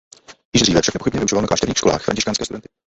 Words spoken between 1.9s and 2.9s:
františkánské studenty.